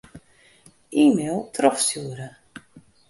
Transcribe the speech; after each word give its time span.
E-mail 1.03 1.39
trochstjoere. 1.53 2.29